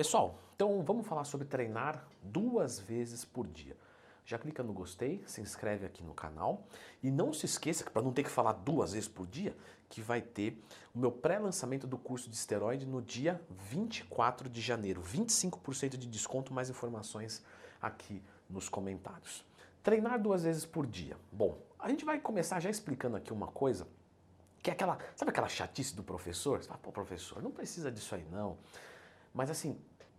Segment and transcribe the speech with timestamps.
[0.00, 3.76] Pessoal, então vamos falar sobre treinar duas vezes por dia.
[4.24, 6.66] Já clica no gostei, se inscreve aqui no canal
[7.02, 9.54] e não se esqueça que para não ter que falar duas vezes por dia,
[9.90, 10.58] que vai ter
[10.94, 15.02] o meu pré-lançamento do curso de esteroide no dia 24 de janeiro.
[15.02, 17.44] 25% de desconto, mais informações
[17.78, 19.44] aqui nos comentários.
[19.82, 21.18] Treinar duas vezes por dia.
[21.30, 23.86] Bom, a gente vai começar já explicando aqui uma coisa
[24.62, 26.62] que é aquela, sabe aquela chatice do professor?
[26.62, 28.56] Você fala, pô, professor, não precisa disso aí não.
[29.34, 29.78] Mas assim,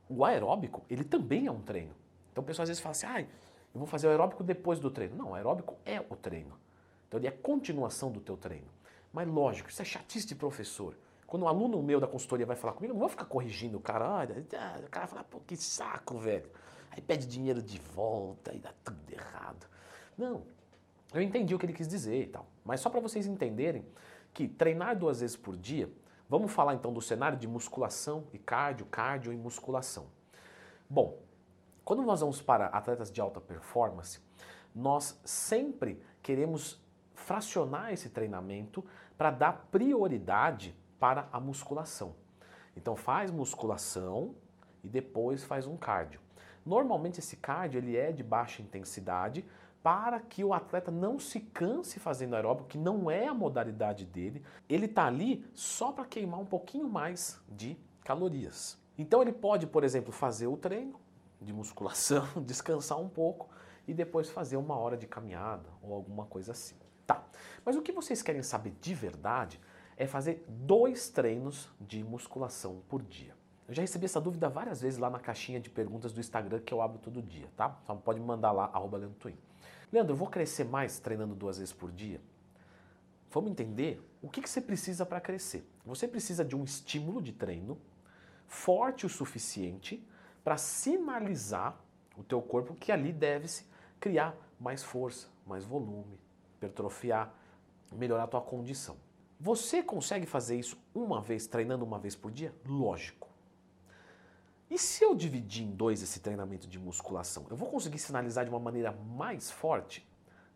[0.09, 1.95] o aeróbico, ele também é um treino.
[2.31, 4.90] Então o pessoal às vezes fala assim, ah, eu vou fazer o aeróbico depois do
[4.90, 5.16] treino.
[5.16, 6.58] Não, o aeróbico é o treino.
[7.08, 8.68] Então ele é continuação do teu treino.
[9.13, 10.95] Mas lógico, isso é chatice de professor.
[11.27, 13.82] Quando um aluno meu da consultoria vai falar comigo, eu não vou ficar corrigindo o
[13.82, 14.09] cara.
[14.09, 14.45] Olha,
[14.85, 16.49] o cara fala, pô, que saco, velho.
[16.90, 19.66] Aí pede dinheiro de volta e dá tudo errado.
[20.18, 20.43] Não,
[21.13, 22.46] eu entendi o que ele quis dizer e tal.
[22.66, 23.85] Mas só para vocês entenderem
[24.34, 25.90] que treinar duas vezes por dia
[26.31, 30.05] Vamos falar então do cenário de musculação e cardio, cardio e musculação.
[30.90, 31.20] Bom,
[31.84, 34.21] quando nós vamos para atletas de alta performance,
[34.74, 36.82] nós sempre queremos
[37.13, 38.82] fracionar esse treinamento
[39.18, 42.15] para dar prioridade para a musculação.
[42.77, 44.34] Então faz musculação
[44.85, 46.21] e depois faz um cardio.
[46.65, 49.46] Normalmente esse cardio ele é de baixa intensidade,
[49.84, 54.43] para que o atleta não se canse fazendo aeróbico, que não é a modalidade dele.
[54.70, 58.79] Ele está ali só para queimar um pouquinho mais de calorias.
[58.98, 60.99] Então ele pode, por exemplo, fazer o treino
[61.41, 63.49] de musculação, descansar um pouco
[63.87, 66.75] e depois fazer uma hora de caminhada ou alguma coisa assim.
[67.07, 67.24] Tá.
[67.66, 69.59] Mas o que vocês querem saber de verdade
[69.97, 73.35] é fazer dois treinos de musculação por dia.
[73.68, 76.74] Eu já recebi essa dúvida várias vezes lá na caixinha de perguntas do Instagram que
[76.74, 77.79] eu abro todo dia, tá?
[77.88, 79.18] Só pode mandar lá, arroba Leandro.
[79.91, 82.22] Leandro, eu vou crescer mais treinando duas vezes por dia?
[83.29, 85.67] Vamos entender o que, que você precisa para crescer.
[85.85, 87.78] Você precisa de um estímulo de treino
[88.47, 90.06] forte o suficiente
[90.44, 91.79] para sinalizar
[92.17, 93.66] o teu corpo que ali deve-se
[94.00, 96.19] criar mais força, mais volume,
[96.56, 97.34] hipertrofiar,
[97.94, 98.97] melhorar a tua condição.
[99.40, 102.53] Você consegue fazer isso uma vez, treinando uma vez por dia?
[102.66, 103.31] Lógico.
[104.72, 108.50] E se eu dividir em dois esse treinamento de musculação, eu vou conseguir sinalizar de
[108.50, 110.08] uma maneira mais forte?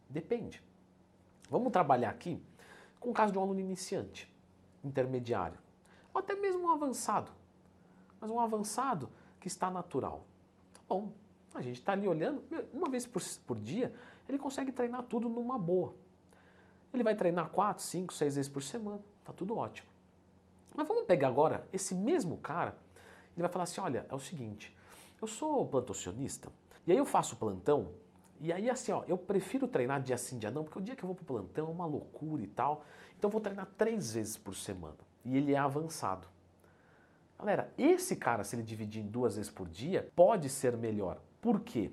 [0.10, 0.64] Depende.
[1.50, 2.42] Vamos trabalhar aqui
[2.98, 4.34] com o caso de um aluno iniciante,
[4.82, 5.60] intermediário,
[6.14, 7.30] ou até mesmo um avançado.
[8.22, 10.26] Mas um avançado que está natural.
[10.74, 11.12] Tá bom,
[11.54, 13.94] a gente está ali olhando, uma vez por, por dia,
[14.30, 15.94] ele consegue treinar tudo numa boa.
[16.94, 19.90] Ele vai treinar quatro, cinco, seis vezes por semana, tá tudo ótimo.
[20.74, 22.85] Mas vamos pegar agora esse mesmo cara
[23.36, 24.76] ele vai falar assim: olha, é o seguinte,
[25.22, 26.50] eu sou plantocionista,
[26.88, 27.92] e aí eu faço plantão,
[28.40, 31.04] e aí assim, ó, eu prefiro treinar dia sim, dia não, porque o dia que
[31.04, 32.84] eu vou pro plantão é uma loucura e tal.
[33.18, 34.98] Então eu vou treinar três vezes por semana.
[35.24, 36.28] E ele é avançado.
[37.40, 41.22] Galera, esse cara, se ele dividir em duas vezes por dia, pode ser melhor.
[41.42, 41.92] Por quê?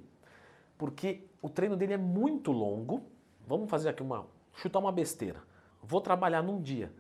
[0.76, 3.02] Porque o treino dele é muito longo.
[3.46, 4.26] Vamos fazer aqui uma.
[4.56, 5.42] chutar uma besteira.
[5.80, 6.92] Vou trabalhar num dia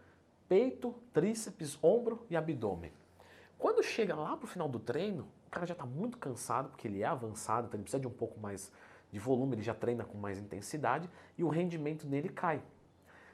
[0.52, 2.92] peito, tríceps, ombro e abdômen.
[3.62, 7.00] Quando chega lá pro final do treino, o cara já está muito cansado, porque ele
[7.00, 8.72] é avançado, então ele precisa de um pouco mais
[9.12, 11.08] de volume, ele já treina com mais intensidade
[11.38, 12.60] e o rendimento nele cai.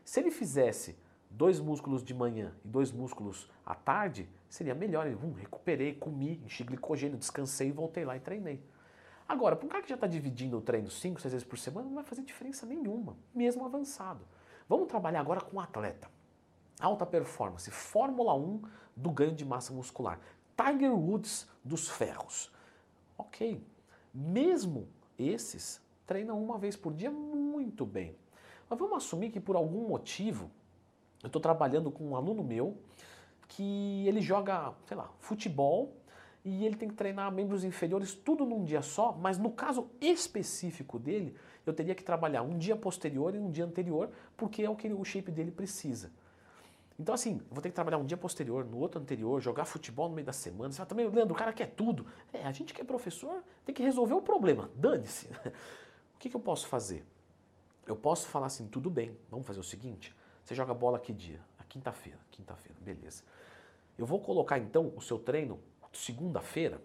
[0.05, 0.99] Se ele fizesse
[1.31, 5.06] dois músculos de manhã e dois músculos à tarde, seria melhor.
[5.06, 8.62] Ele, hum, recuperei, comi, enchi glicogênio, descansei e voltei lá e treinei.
[9.27, 11.87] Agora, para um cara que já está dividindo o treino 5, 6 vezes por semana,
[11.89, 14.27] não vai fazer diferença nenhuma, mesmo avançado.
[14.69, 16.17] Vamos trabalhar agora com o atleta.
[16.81, 18.62] Alta performance, Fórmula 1
[18.97, 20.21] do ganho de massa muscular.
[20.56, 22.53] Tiger Woods dos ferros.
[23.16, 23.61] Ok,
[24.15, 28.16] mesmo esses treinam uma vez por dia muito bem.
[28.69, 30.50] Mas vamos assumir que por algum motivo
[31.22, 32.77] eu estou trabalhando com um aluno meu
[33.49, 35.97] que ele joga, sei lá, futebol
[36.45, 40.99] e ele tem que treinar membros inferiores tudo num dia só, mas no caso específico
[40.99, 41.34] dele,
[41.66, 44.89] eu teria que trabalhar um dia posterior e um dia anterior, porque é o que
[44.93, 46.12] o shape dele precisa.
[46.98, 50.16] Então, assim, vou ter que trabalhar um dia posterior, no outro anterior, jogar futebol no
[50.16, 50.72] meio da semana.
[50.72, 52.06] Você fala também, Leandro, o cara quer tudo.
[52.32, 54.71] É, a gente que é professor tem que resolver o problema.
[54.74, 55.28] Dane-se.
[56.15, 57.06] O que, que eu posso fazer?
[57.86, 60.12] Eu posso falar assim, tudo bem, vamos fazer o seguinte:
[60.45, 61.41] você joga bola que dia?
[61.60, 62.18] A quinta-feira.
[62.33, 63.22] Quinta-feira, beleza.
[63.97, 65.60] Eu vou colocar então o seu treino
[65.92, 66.83] segunda-feira,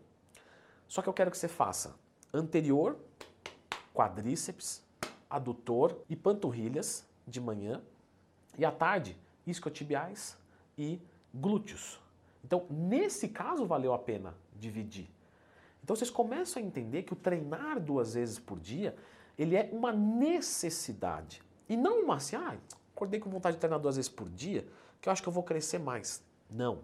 [0.88, 1.96] só que eu quero que você faça
[2.32, 2.98] anterior,
[3.92, 4.84] quadríceps,
[5.30, 7.82] adutor e panturrilhas de manhã,
[8.56, 10.38] e à tarde isquiotibiais
[10.78, 11.00] e
[11.34, 12.00] glúteos.
[12.44, 15.10] Então, nesse caso, valeu a pena dividir.
[15.84, 18.96] Então, vocês começam a entender que o treinar duas vezes por dia,
[19.38, 21.42] ele é uma necessidade.
[21.68, 22.58] E não uma assim, ah,
[22.94, 24.68] acordei com vontade de treinar duas vezes por dia,
[25.02, 26.24] que eu acho que eu vou crescer mais.
[26.50, 26.80] Não.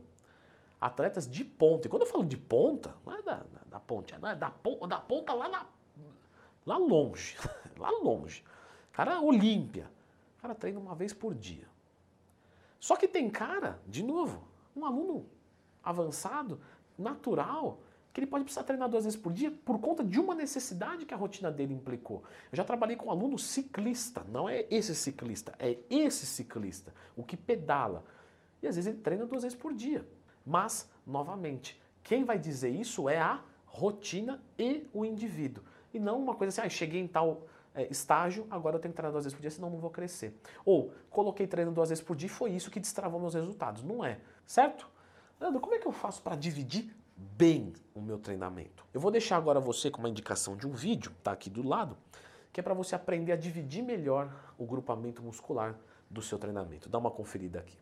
[0.82, 1.88] atletas de ponta.
[1.88, 4.50] E quando eu falo de ponta, não é da, da ponte, é da, da,
[4.88, 5.66] da ponta lá, na,
[6.66, 7.38] lá longe.
[7.78, 8.44] lá longe.
[8.94, 9.90] Cara, Olímpia.
[10.38, 11.68] O cara treina uma vez por dia.
[12.80, 15.26] Só que tem cara, de novo, um aluno
[15.84, 16.60] avançado,
[16.98, 17.82] natural,
[18.14, 21.14] que ele pode precisar treinar duas vezes por dia por conta de uma necessidade que
[21.14, 22.24] a rotina dele implicou.
[22.52, 27.24] Eu já trabalhei com um aluno ciclista, não é esse ciclista, é esse ciclista, o
[27.24, 28.04] que pedala.
[28.62, 30.08] E às vezes ele treina duas vezes por dia.
[30.46, 35.64] Mas, novamente, quem vai dizer isso é a rotina e o indivíduo.
[35.94, 38.98] E não uma coisa assim, ah, cheguei em tal é, estágio, agora eu tenho que
[38.98, 40.34] treinar duas vezes por dia, senão não vou crescer.
[40.66, 43.84] Ou, coloquei treino duas vezes por dia e foi isso que destravou meus resultados.
[43.84, 44.90] Não é, certo?
[45.40, 48.86] Leandro, como é que eu faço para dividir bem o meu treinamento?
[48.94, 51.98] Eu vou deixar agora você com uma indicação de um vídeo, tá aqui do lado,
[52.52, 55.80] que é para você aprender a dividir melhor o grupamento muscular
[56.10, 56.90] do seu treinamento.
[56.90, 57.80] Dá uma conferida aqui.